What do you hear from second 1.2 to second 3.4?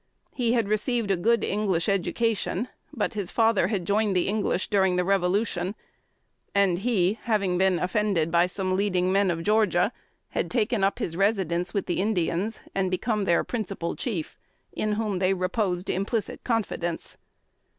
English education; but his